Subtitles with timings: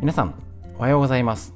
[0.00, 0.40] 皆さん
[0.76, 1.54] おはようございます。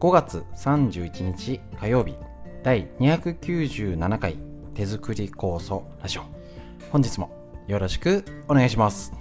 [0.00, 2.16] 5月31日火曜日
[2.64, 4.36] 第297回
[4.74, 6.22] 手作り酵素ラジオ。
[6.90, 7.30] 本日も
[7.68, 9.12] よろしくお願いします。
[9.12, 9.18] こ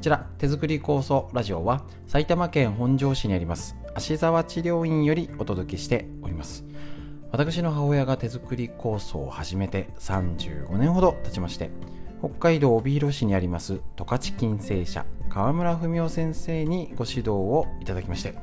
[0.00, 6.69] ちら手作り酵素ラジオは埼玉県本庄市にあります芦沢治療院よりお届けしております。
[7.32, 11.70] 私の母親が手作り酵素を始めて35年ほど経ちまして
[12.18, 18.34] 北海道帯広市にあります十勝金星社河村文夫先生にご指導をいただきまして、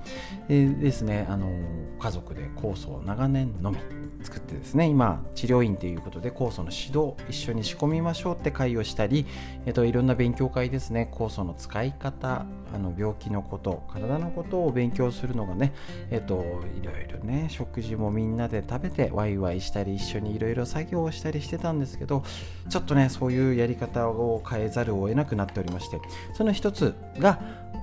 [0.47, 1.51] えー、ですね、あの
[1.99, 3.77] 家族で酵素を長年のみ
[4.23, 9.25] 作ってですね今治療院ということで酵素の指導一緒に仕込みましょうって会をしたり、
[9.65, 15.73] えっと、いろんな勉強会ですね酵素の使い方あの病気のこと体のことを勉強するのがね
[16.11, 22.23] えっといろいろね食事もみんなで食べてワイワイしたり一緒にいろいろ作業をしたりしてたんですけど
[22.69, 25.99] ちょっとねそういうやり方を変えざるを得なくなっておりまして
[26.33, 27.39] その一つが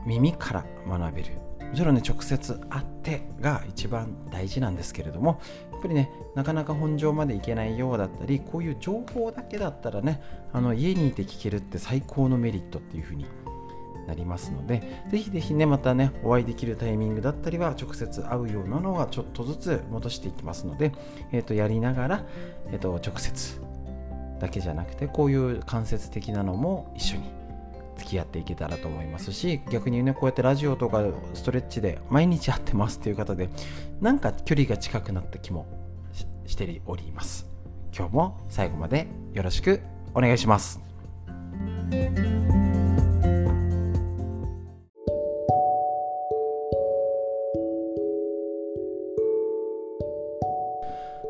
[0.06, 1.44] 耳から学べる。
[1.74, 5.40] もちろんね直接会ってが一番大事なんですけれども
[5.84, 13.26] ぱりねなかなか本庄まで行けないようだったりこういう情報だけだったらねあの家にいて聞けるって最高のメリットっていう風に
[14.06, 20.92] なりますのでぜひぜひねまたねお会いできるタイミングだったりは直接会うようなのはちょっとずつ戻していきますので、
[21.32, 22.24] えー、とやりながら、
[22.70, 23.60] えー、と直接
[24.40, 27.33] だけじゃなくてこういう間接的なのも一緒に
[27.96, 31.02] 付き合っていけたらと思いますし逆にねこうやってラジオとか
[31.34, 33.48] ストレッチで毎日会ってますっていう方で
[34.00, 35.66] なんか距離が近くなった気も
[36.46, 37.46] しております
[37.96, 39.80] 今日も最後までよろしく
[40.14, 40.80] お願いします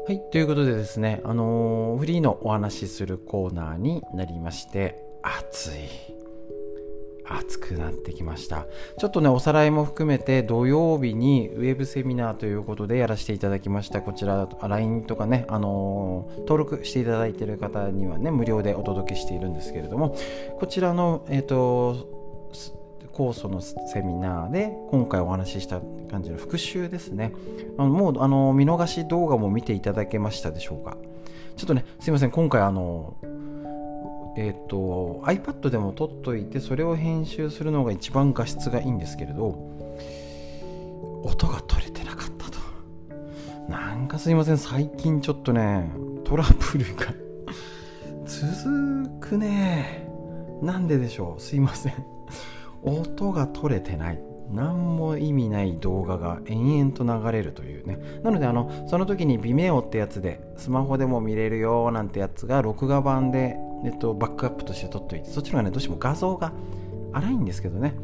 [0.07, 6.14] はい、ということでですね、あのー、フリーのお話しするコーナーになりまして、暑い。
[7.27, 8.67] 暑くなってきました。
[8.99, 14.03] ちょっとねおさらいも含めて土曜日にウェブセミナーということでやらせていただきました。
[14.03, 20.17] こちら LINE とかね、あのー、登録していただいている方にはね無料でお届けしているんですけれども
[20.59, 22.25] こちらのえっ、ー、と
[23.15, 25.81] 酵素のセミナーで今回お話しした
[26.11, 27.33] 感じの復習ですね。
[27.79, 30.97] あのもうあの見逃し動画も見ていただけましたでしょうか。
[31.57, 32.31] ちょっとねすいません。
[32.33, 33.17] 今回あの
[34.37, 39.47] えっ、ー、と iPad でも撮っといてそれを編集するのが一番画質がいいんですけれど
[41.23, 42.59] 音が取れてなかったと。
[43.69, 45.91] なんかすいません最近ちょっとね
[46.25, 47.15] トラブルが
[48.27, 50.07] 続くね。
[50.63, 51.41] なんででしょう？
[51.41, 51.95] すいません。
[52.83, 54.23] 音が取れてない。
[54.51, 57.99] 何も意味ない動画が延々と流れるというね。
[58.23, 66.53] なのであのその時に Vimeo ってやつでスマホでも見れるよなんてやつが録画版でえっと、バックアップとして撮っておいて、そっちの方がね、どうしても画像が
[67.13, 67.95] 荒いんですけどね、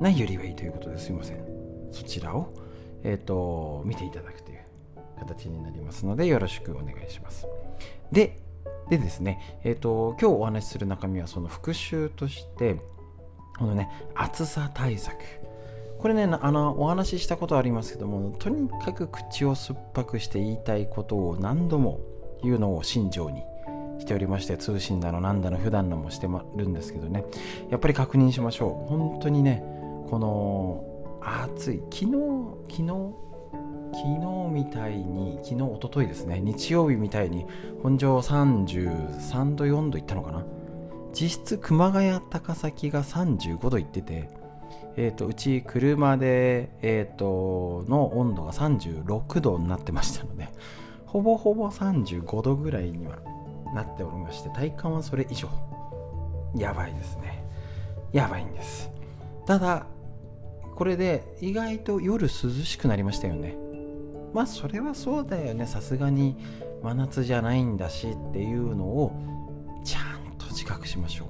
[0.00, 1.44] ないよりはいいということですいません。
[1.90, 2.54] そちらを、
[3.02, 4.58] えっと、見ていただくという
[5.18, 7.46] 形になりますので、よろしくお願いします。
[8.12, 8.38] で、
[8.88, 12.80] でですね、えっと、今日お話しする中身はその復習として、
[13.58, 15.16] このね、暑さ対策。
[15.98, 22.00] これね、あの、お話ししたことありますけども、とにかく口を酸っぱくして言いたいことを何度も
[22.42, 23.42] 言うのを心情に
[24.10, 26.26] ておりまして通信だのなんだの普段のもして
[26.56, 27.24] るんですけどね。
[27.70, 28.88] やっぱり確認しましょう。
[28.88, 29.62] 本当にね
[30.10, 30.84] この
[31.22, 32.12] 暑い昨日
[32.68, 33.14] 昨日
[33.92, 36.40] 昨日みたいに昨日一昨日ですね。
[36.40, 37.46] 日曜日みたいに
[37.84, 40.44] 本庄33度4度いったのかな。
[41.12, 44.28] 実質熊谷高崎が35度いってて
[44.96, 50.48] えーと、うち車で、えーとの温度が36度になってましたので
[51.06, 53.18] ほぼほぼ35度ぐらいには
[53.74, 55.48] なっておりまして体感はそれ以上。
[56.56, 57.44] やばいですね。
[58.12, 58.90] やばいんです。
[59.46, 59.86] ただ
[60.76, 63.56] これで意外と夜涼しくなりましたよね。
[64.32, 65.66] まあそれはそうだよね。
[65.66, 66.36] さすがに
[66.82, 69.12] 真夏じゃないんだしっていうのを
[69.84, 71.28] ちゃんと自覚しましょう。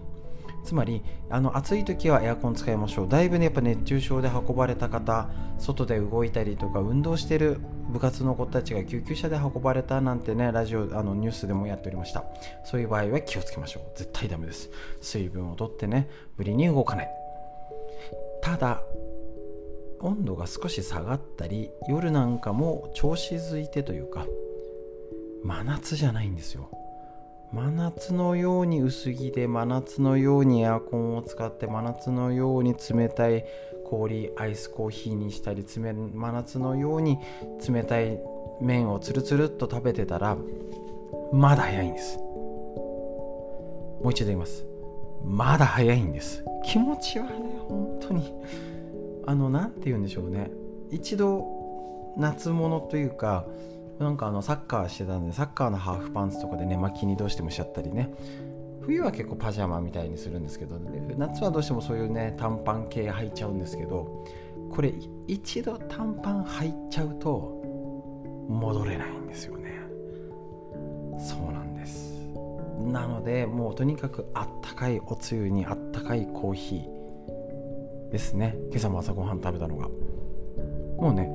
[0.70, 3.08] つまりあの暑い時はエアコン使いましょう。
[3.08, 5.28] だいぶねやっぱ熱中症で運ばれた方
[5.58, 7.58] 外で動いたりとか運動してる
[7.88, 12.22] 部活の子たちが救急車で運ばれたなんてねラジオあのニュースでもやっておりました。
[12.64, 13.98] そういう場合は気をつけましょう。
[13.98, 14.70] 絶対ダメです。
[15.00, 17.08] 水分をとってね無理に動かない。
[18.40, 18.80] ただ
[19.98, 24.24] 温度が少し下がったり夜なんかも調子づいてというか
[25.42, 26.70] 真夏じゃないんですよ。
[27.52, 33.44] 真夏のように薄着で真夏のようにエアコンを使って真夏のように冷たい
[33.84, 37.18] 氷アイスコーヒーにしたり真夏のように
[37.68, 38.20] 冷たい
[38.60, 40.36] 麺をつるつるっと食べてたら
[41.32, 42.18] まだ早いんです。
[42.18, 44.64] もう一度言います。
[45.24, 46.44] まだ早いんです。
[46.64, 47.32] 気持ちはね
[47.68, 48.32] 本当に。
[49.26, 50.50] あの何て言うんでしょうね。
[50.90, 53.46] 一度夏物というか
[54.00, 58.10] なんかあのサッカーしてたんでサッカーのハーフパンツとかで寝巻きにどうしてもしちゃったりね。
[58.80, 64.26] 冬は結構パジャマみたいにするんですけど、ね、夏はどうしてもそういうね短パン系履いちゃうんですけど
[64.72, 64.94] これ
[65.28, 67.62] 一度短パン履いちゃうと
[68.48, 69.70] 戻れないんですよね。
[71.18, 72.14] そうなんです。
[72.78, 78.56] なのでもうとにかくあったかいおつゆにあったかいコーヒーですね。
[78.70, 79.88] 今朝も朝ごはん食べたのが。
[80.96, 81.28] もうね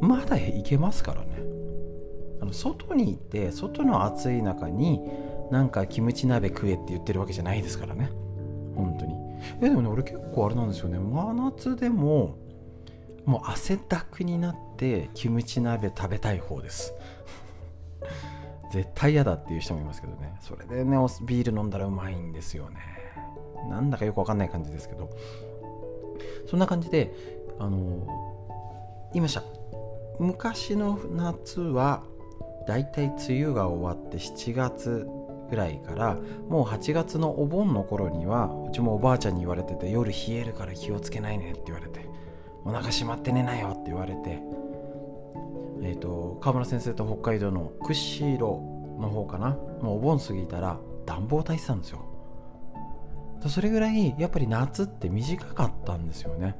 [0.00, 1.42] まだいけますからね。
[2.42, 5.00] あの外に行って外の暑い中に
[5.52, 8.10] なんかキムチ鍋食えって言ってるわけじゃないですからね。
[8.74, 9.14] 本当に。
[9.60, 10.98] えでもね俺結構あれなんですよね。
[10.98, 12.36] 真夏でも
[13.26, 16.92] もう汗だくになってキムチ鍋食べたい方です。
[18.72, 20.36] 絶対嫌だっていう人もいますけどね。
[20.40, 22.78] それでねビール飲んだらうまいんですよね。
[23.70, 25.10] なんだかよくわかんない感じですけど。
[26.48, 27.14] そんな感じで
[27.60, 27.78] あの
[29.12, 29.44] 言いました。
[30.18, 32.02] 昔の夏は
[32.66, 35.06] だいたい梅雨が終わって7月
[35.50, 36.14] ぐらいから
[36.48, 42.08] もう8月のお盆の頃にはうちもおばあちゃんに言われてて夜冷えるから気をつけないねって言われて
[42.64, 44.40] お腹閉まって寝なよって言われて
[45.82, 48.38] えっ、ー、と河村先生と北海道の釧路
[49.00, 49.50] の方かな
[49.80, 52.08] もうお盆過ぎたら暖房焚いてたんですよ。
[53.48, 56.56] それぐらいやっぱり夏って短かったんですよね。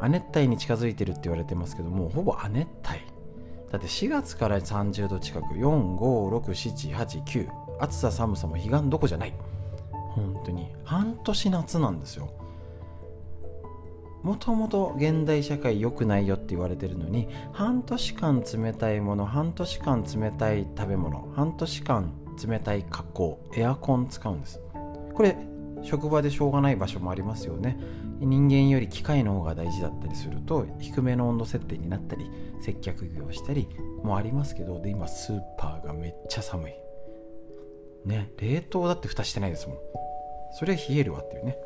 [0.00, 3.11] 亜熱帯に近づいてるって言われてますけどもほぼ亜熱帯。
[3.72, 7.48] だって4月から30度近く456789
[7.80, 9.32] 暑さ寒さも彼岸どこじゃない。
[9.90, 10.68] 本当に。
[10.84, 12.30] 半年夏なんですよ。
[14.22, 22.12] もともと現代社会良くないよって言われてるのに半年間冷たいもの半年間冷たい食べ物半年間
[22.48, 24.60] 冷たい格好エアコン使うんです。
[25.14, 25.36] これ
[25.82, 27.78] 職場でしょうがない場所もありますよね。
[28.20, 32.30] 人間より機械の方が大事だったりすると低めの温度設定になったり
[32.60, 33.68] 接客業したり
[34.02, 36.72] もありますけどで今スーパーがめっちゃ寒い。
[38.04, 39.78] ね冷凍だって蓋してないですもん。
[40.58, 41.56] それは冷えるわっていうね。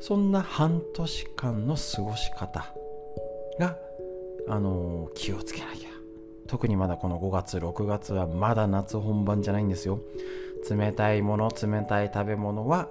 [0.00, 2.72] そんな半年間の過ごし方
[3.58, 3.76] が
[4.48, 5.88] あのー、気をつけなきゃ。
[6.46, 10.00] 特にまだこの5月6月はまだ夏本番じゃないんですよ。
[10.68, 12.88] 冷たいもの冷たい食べ物は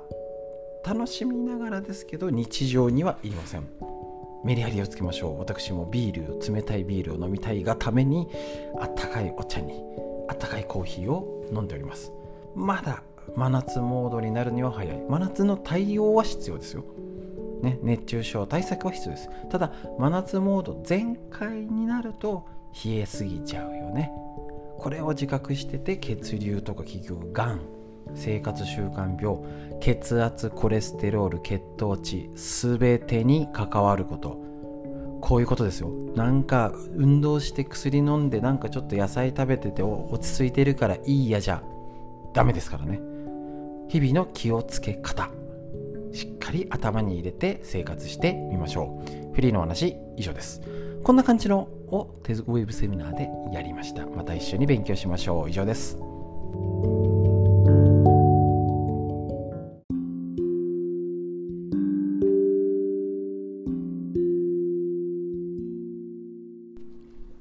[0.85, 3.67] 楽しみながらですけど日常にはいりません。
[4.43, 5.39] メリハリをつけましょう。
[5.39, 8.29] 私もビール冷たいビールを飲みたいがために
[8.79, 9.83] あったかいお茶に
[10.29, 12.13] あったかいコーヒーを飲んでおります。
[12.55, 13.03] まだ
[13.35, 15.01] 真夏モードになるには早い。
[15.09, 16.85] 真夏の対応は必要ですよ。
[17.61, 19.29] ね、熱中症対策は必要です。
[19.49, 22.45] ただ真夏モード全開になると
[22.85, 24.11] 冷えすぎちゃうよね。
[24.79, 27.61] これを自覚してて血流とか企業がん
[28.15, 29.39] 生活習慣病
[29.79, 34.45] 血圧コレステロール血糖値全てに関わること。
[35.19, 35.89] こういうことですよ。
[36.15, 41.63] なんか運動して薬飲んでなんかちょっと野菜食べてて落ち着いてるからいいやじゃ
[42.33, 42.99] ダメですからね。
[43.89, 45.29] 日々の気をつけ方。
[46.13, 49.33] しっかり頭に入れて生活してみましょう。
[49.33, 50.61] フリーの話以上です。
[51.07, 54.05] こんな感じのをウェブセミナーでやりました。
[54.07, 55.49] また一緒に勉強しましょう。
[55.49, 55.97] 以上です。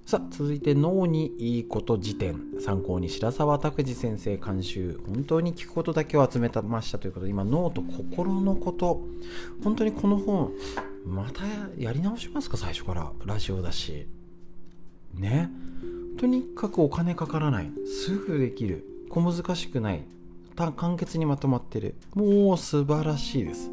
[0.06, 2.40] さあ続いて脳にいいこと辞典。
[2.60, 5.00] 参考に白沢拓司先生監修。
[5.08, 9.02] 本当に聞くことだけを集めましたということで今脳と心のこと。
[9.64, 10.52] 本当にこの本
[11.06, 11.44] また
[11.78, 13.12] やり直しますか最初から。
[13.24, 14.08] ラジオだし。
[15.14, 15.48] ね。
[16.18, 17.70] とにかくお金かからない。
[17.86, 18.84] すぐできる。
[19.08, 20.02] 小難しくない。
[20.56, 21.94] 簡潔にまとまってる。
[22.14, 23.70] もう素晴らしいです。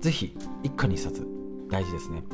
[0.00, 1.26] 是非一家に一冊。
[1.70, 2.24] 大事ですね。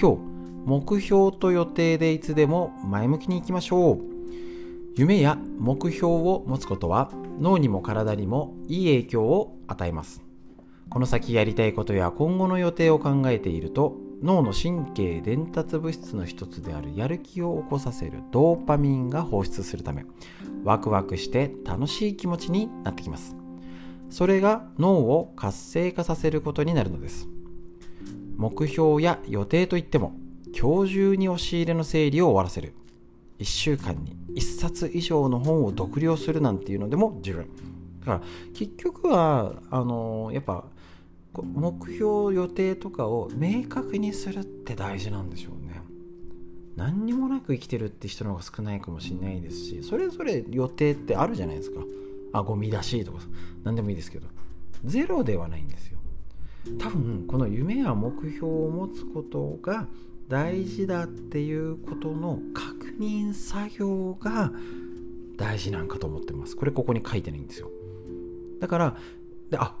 [0.00, 0.18] 今日
[0.66, 4.00] 目標と予定でいつでも前向きにいきましょう。
[4.96, 10.27] 夢や目標を持つことは脳にも体にもいい影響を与えます。
[10.90, 20.04] この先やりたいことや今後の予定を考えていると脳の神経伝達物質の一つであるやる気を起こさせるドーパミンが放出するため
[20.64, 23.36] ワクワクして楽しい気持ちになってきます。
[24.10, 27.28] それが脳を活性化させることになるのです。
[28.36, 30.14] 目標や予定といっても
[30.58, 32.74] 今日中に押し入れの整理を終わらせる。
[33.38, 37.48] 1週間に1冊以上の本を読了するなんていうのでも十分。
[38.00, 38.22] だから
[38.54, 40.64] 結局はあのやっぱ
[41.34, 45.82] 目標予定とかを明確にするって大事なんでしょうね。
[46.76, 51.80] 何にもなく生きてるって人の方が少ないかもしれないですしそれぞれ予定ってあるじゃないですか。
[52.32, 53.20] あゴミ出しとか
[53.64, 54.28] 何でもいいですけど。
[54.84, 55.98] ゼロではないんですよ。
[56.78, 59.88] 多分この夢や目標を持つことが
[60.28, 64.52] 大事だっていうことの確認作業が
[65.36, 66.56] 大事なんかと思ってます。
[66.56, 67.70] これここに書いてないんですよ。
[68.60, 68.96] だから
[69.50, 69.74] であ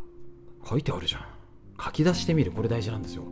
[0.68, 1.37] 書いてあるじゃん。
[1.82, 2.52] 書き出してみる。
[2.52, 3.24] これ大事なんですよ。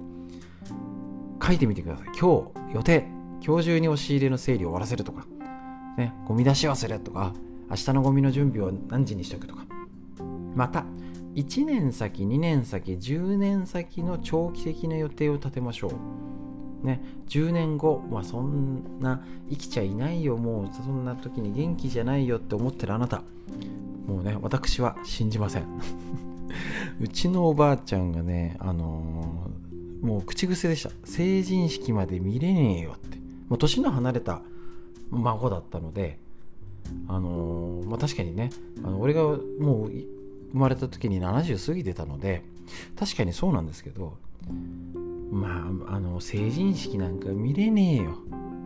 [1.43, 2.07] 書いてみてください。
[2.19, 3.07] 今日予定。
[3.45, 5.27] 今日中に押し入れの整理を終わらせるとか。
[5.97, 6.15] ね。
[6.27, 7.33] ゴミ出し忘れとか。
[7.69, 9.65] 明日のゴミの準備を何時にしておくとか。
[10.55, 10.85] また
[11.35, 15.93] 1年先2年先10年先の長期的な予定を立てましょ
[16.83, 16.87] う。
[16.87, 17.03] ね。
[17.29, 20.37] 10年後まあそんな生きちゃいないよ。
[20.37, 23.23] もうそんな時に元気じゃないよって思ってるあなた。
[24.07, 25.67] もうね私は信じません。
[27.01, 30.91] うちのおばあちゃんがねあのー、もう口癖でした。
[31.05, 33.19] 成人式まで見れねえよって。
[33.49, 34.43] もう年の離れた
[35.11, 36.19] 孫だったので
[37.09, 38.51] あのー、まあ、確かにね
[38.83, 39.37] あの俺がも
[39.87, 42.43] う生まれた時に70過ぎてたので
[42.97, 44.17] 確かにそうなんですけど
[45.31, 48.19] まああの成人式なんか見れねえよ。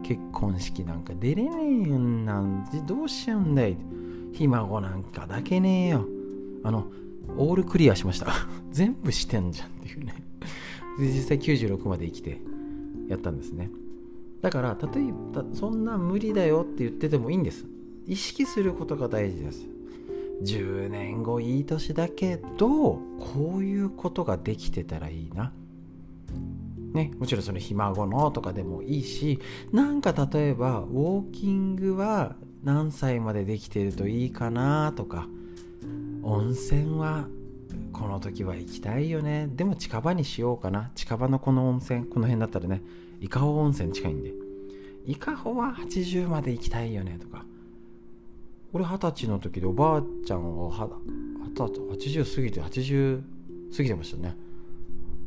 [0.03, 1.51] 結婚式なんか出れね
[1.87, 1.99] えよ。
[1.99, 3.77] なんてどうしちゃうんだい。
[4.33, 6.07] ひ孫なんかだけねえよ。
[6.63, 6.87] あの
[7.37, 8.33] オールクリアしました。
[8.71, 10.15] 全部してんじゃんっていうね。
[10.99, 12.41] で実際96まで生きて
[13.09, 13.71] やったんですね。
[14.41, 17.67] だから例えばそんな無理だよって言っててもいいんです。
[18.07, 19.67] 意識することが大事です。
[20.43, 25.53] 10年後いい年だけどこういうことができてたらいいな。
[26.93, 29.39] ね、もちろんそのひ孫のとかでもいいし
[29.73, 32.35] なんか例えばウォーキングは
[32.65, 35.29] 何歳までできてるといいかなとか
[36.23, 37.27] 温泉は
[37.93, 39.49] この時は行きたいよね。
[39.55, 40.91] でも近場にしようかな。
[40.95, 42.83] 近場のこの温泉この辺だったらね
[43.21, 44.33] 伊香保温泉近いんで。
[45.07, 47.45] 伊香保は80まで行きたいよねとか。
[48.73, 53.23] 俺二十歳の時でおばあちゃんは80過ぎて80
[53.77, 54.37] 過ぎてましたね。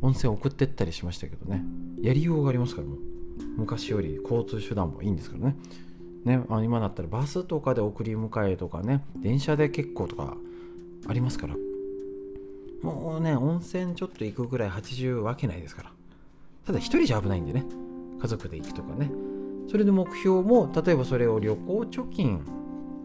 [0.00, 1.62] 温泉送ってったりしましたけどね。
[2.00, 2.98] やりようがありますからもう。
[3.56, 5.56] 昔より交通手段もいいんですからね。
[6.24, 9.04] ねあ今だったらバスとかで送り迎えとかね。
[9.16, 10.36] 電車で結構とか
[11.06, 11.56] ありますから。
[12.82, 15.92] もうね温泉ちょっと行くぐらい80わけないですから。
[16.66, 17.64] ただ一人じゃ危ないんでね。
[18.20, 19.10] 家族で行くとかね。
[19.70, 22.40] それで目標も例えばそれを旅行貯金。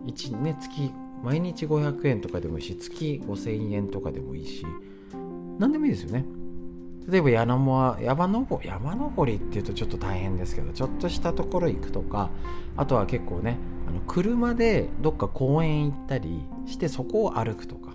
[0.06, 0.92] 1ね月
[1.24, 4.66] 毎日500円とかでもいいし月5000円とかでもいいし。
[5.60, 6.26] 何でもいいですよね。
[7.08, 12.30] 例えば山も山登山登りっていうとちょっと大変ですけどちょっとしたところ行くとか。
[12.78, 13.58] あとは結構ね
[13.90, 17.89] あの車でどっか公園行ったりしてそこを歩くとか、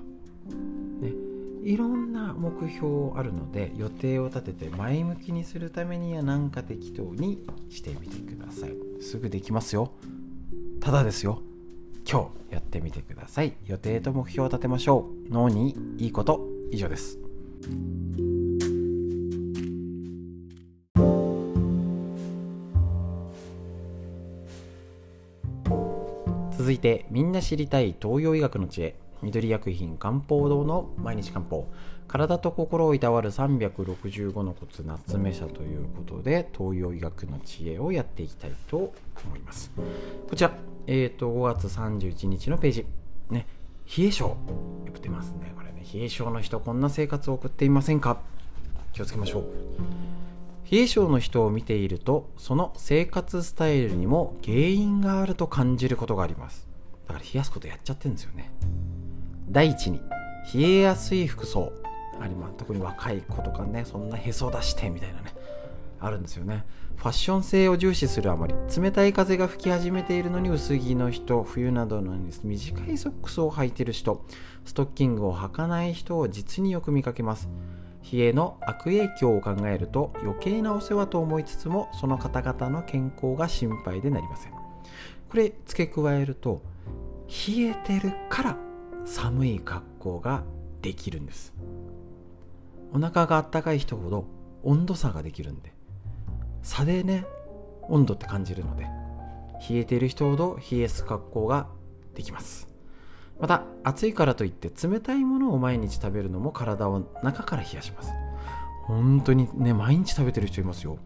[1.64, 8.74] いろんな目標あるので予定を立てて前向きにするためには何か適当にしてみてください。
[9.00, 9.90] すぐできますよ。
[10.80, 11.40] ただですよ。
[12.06, 13.54] 今日やってみてください。
[13.64, 15.32] 予定と目標を立てましょう。
[15.32, 16.46] 脳にいいこと。
[16.70, 17.18] 以上です。
[26.58, 29.03] 続いてみんな知りたい東洋医学の知恵。
[29.24, 31.66] 緑薬品漢方堂の毎日漢方
[32.06, 38.76] 体と心をいたわる365のコツ夏目社ということで東洋医学の知恵をやっていきたいと
[39.24, 39.72] 思います。
[40.28, 40.52] こちら、
[40.86, 42.86] えーと、5月31日のページ。
[43.30, 43.46] ね
[43.96, 44.36] 冷え性よ
[44.92, 45.82] く出ますねこれね。
[45.92, 48.18] 冷え性の人こんな生活を送っていませんか？
[48.92, 49.44] 気をつけましょう。
[50.70, 56.68] 冷え性の人を見ているとその生活スタイルにも原因があると感じることがあります。
[57.06, 58.50] だから冷やすことやっちゃってるんですよね。
[59.48, 60.00] 第一に
[60.54, 61.72] 冷えやすい服装。
[62.20, 65.34] あります特に若い子とかねそんなへそ出してみたいなね
[65.98, 66.64] あるんですよね。
[66.96, 74.24] ファッション性を重視するあまり冷たい風が吹き始めているのに薄着の人冬などの短いソックスを履いている人
[74.64, 77.48] ストッキングを履かない人を実によく見かけます。
[78.12, 84.52] 冷えの悪影響を考えると余計なお世話と思いつつもその方々の健康が心配でなりません。
[84.52, 86.62] これ付け加えると
[87.28, 88.56] 冷えてるから
[89.04, 90.44] 寒い格好が
[90.82, 91.54] できるんです。
[92.92, 94.26] お腹があったかい人ほど
[94.62, 95.72] 温度差ができるんで。
[96.62, 97.24] 差でね
[97.88, 98.86] 温度って感じるので。
[99.68, 101.68] 冷えている人ほど冷えす格好が
[102.14, 102.68] できます。
[103.40, 108.12] また暑いからといって冷たいものを毎日食べるのも体を中から冷やします。
[108.84, 110.98] 本当にね毎日食べてる人いますよ。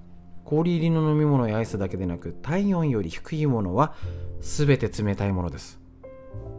[0.45, 3.95] 氷入りの飲み物やアイスだけでなく体温より低いものは
[4.41, 5.79] 全て冷たいものです。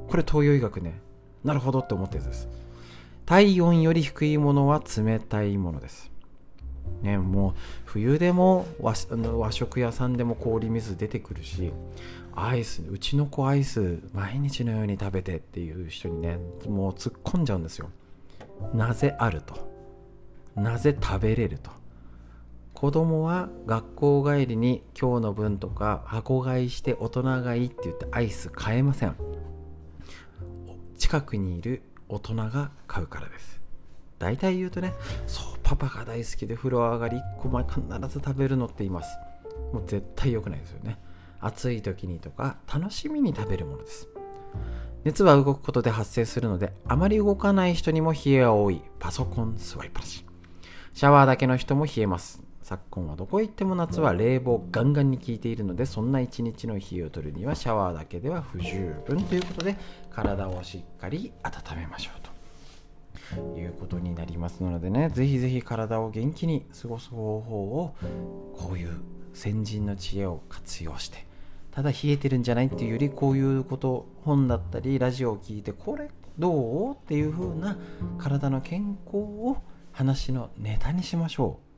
[0.08, 1.02] これ東洋医学ね
[1.44, 2.48] なるほどって思ってるんです。
[3.26, 6.12] 体温より低いものは冷たいものです。
[7.02, 7.54] ね、もう
[7.86, 8.94] 冬でも和
[9.38, 11.72] 和食屋さんでも氷水出てくるし
[12.36, 17.90] アイスうちの子アイス毎日のように食べてっていう人にねもう突っ込んじゃうんですよ。
[18.74, 19.70] なぜあると。
[20.56, 21.72] なぜ食べれると。
[22.74, 29.16] 子供は学校帰りに今日の分とか箱買いして大人がいいって言ってアイス買えません。
[31.00, 33.60] 近くにいる大人が買うからです。
[34.20, 34.94] 大体言うとね
[35.28, 39.10] そうパパが大好きで風呂上がり1個前必ず食べるのっています。
[39.74, 41.00] もう絶対良くないですよね。
[41.40, 44.10] 暑い時にとか楽しみに食べるものです。
[45.06, 48.82] 熱は動くことで発生するのであまり動かない人にも冷えは多い。
[49.00, 50.26] パソコン座りっぱなし。
[50.94, 52.44] シャワーだけの人も冷えます。
[52.62, 59.76] 昨今はどこへ行っても夏は冷房ガンガンに効いているのでそんな一日の冷えを取るにはシャワーだけでは不十分ということで
[60.12, 62.22] 体をしっかり温めましょう
[63.36, 67.96] ということになりますのでねぜひぜひ体を元気に過ごす方法を
[68.56, 69.02] こういう
[69.34, 71.26] 先人の知恵を活用して
[71.72, 76.94] ただ冷えてるんじゃないっていうよりこういうこと本だったりラジオを聞いてこれどう？
[76.94, 77.78] っていう風な
[78.18, 79.58] 体の健康を
[79.92, 81.69] 話のネタにしましょう。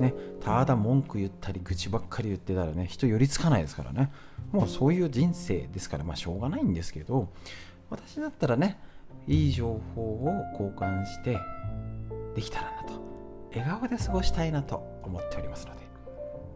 [0.00, 4.12] ね、ただ文句言ったり愚痴ばっかり言ってたらね人寄りつかないですからね
[4.52, 7.30] もうそういう人生ですからまあしょうがないんですけど
[7.88, 8.78] 私だったらね
[9.26, 11.38] いい情報を交換して
[12.34, 13.00] できたらなと
[13.54, 15.80] 笑顔で過ごしたいなと思っておりますので、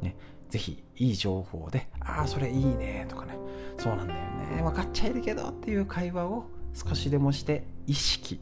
[0.02, 0.16] ね、
[0.50, 3.38] ぜひいい情報で、ああ、それいいねとかね、
[3.78, 6.44] そうなんだよね、分かっちゃいるけどっていう会話を
[6.74, 8.38] 少しでもして意識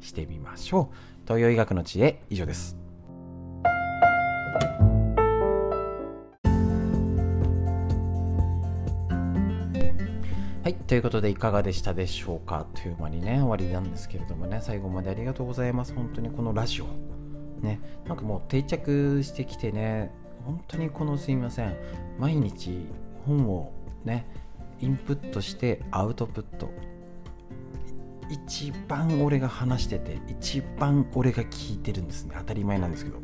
[0.00, 0.96] してみましょう。
[1.24, 2.87] 東洋医学の知恵、以上です。
[10.88, 12.66] ということでいかがでしたでしょうか？
[12.74, 15.92] という間にね、終わりなんですけれどもね、最後までありがとうございます。
[15.92, 16.86] 本当にこのラジオ、
[17.60, 20.10] ね、なんかもう定着してきてね、
[20.46, 21.76] 本当にこのすいません。
[22.18, 22.86] 毎日
[23.26, 23.70] 本を
[24.06, 24.26] ね
[24.80, 26.70] インプットしてアウトプット。
[28.30, 32.34] 一番俺が話してて一番俺が聞いてるんですね。
[32.38, 33.18] 当たり前なんですけど。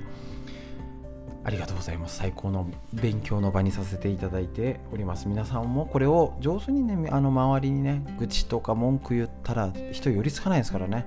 [1.44, 2.16] ありがとうございます。
[2.16, 5.28] 最高の勉強の場にさせていただいております。
[5.28, 11.04] 皆さんもこれを上手にねあの周りにね愚痴とか文句言ったら人寄りつかないですからね。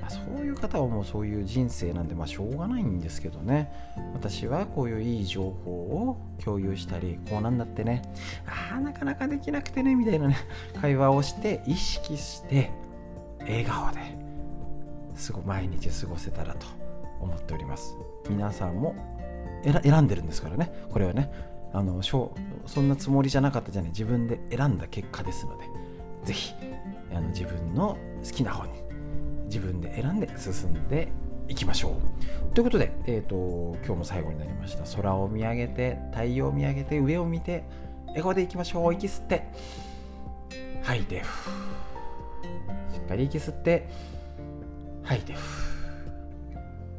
[0.00, 3.72] まあ、そういう方はもうそういう人生なんで、まあ、しょうがないんですけどね。
[4.14, 8.02] 私はこういういい情報を共有したりこうなんだってね。
[8.46, 10.36] ああなかなかできなくてねみたいなね
[10.80, 12.72] 会話をして意識して
[13.42, 14.00] 笑顔で
[15.14, 16.66] すご毎日過ごせたらと
[17.20, 17.94] 思っております。
[18.28, 19.21] 皆さんも
[19.62, 20.72] 選んでるんですからね。
[20.90, 21.30] これはね。
[21.74, 22.34] あのそ
[22.80, 23.90] んなつもりじゃなかったじゃない。
[23.92, 25.64] 自分で選んだ結果ですので。
[26.24, 26.54] ぜひ
[27.12, 28.72] あの自分の好きな方に
[29.46, 31.08] 自分で選んで進んで
[31.48, 32.54] いきましょう。
[32.54, 34.84] ということで、えーと、今日も最後になりました。
[34.96, 37.64] 空を見上げて、太陽を見上げて、上を見て、
[38.08, 38.94] 笑顔でいきましょう。
[38.94, 39.48] 息吸って、
[40.82, 43.88] 吐いて、しっかり息吸って、
[45.02, 45.34] 吐いて、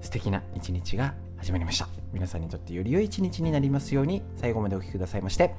[0.01, 1.89] 素敵な一日が始まりました。
[2.13, 5.53] 皆さんにとってより良い一日になりますように最後までお聴きくださいまして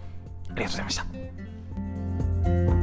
[0.48, 2.73] ありがとうございました。